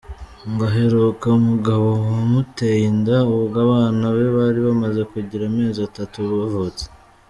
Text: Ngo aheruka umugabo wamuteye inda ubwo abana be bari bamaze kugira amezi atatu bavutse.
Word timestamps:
Ngo 0.49 0.63
aheruka 0.69 1.25
umugabo 1.39 1.87
wamuteye 2.09 2.83
inda 2.93 3.17
ubwo 3.35 3.57
abana 3.65 4.05
be 4.15 4.25
bari 4.35 4.59
bamaze 4.67 5.01
kugira 5.11 5.43
amezi 5.51 5.79
atatu 5.89 6.17
bavutse. 6.39 6.85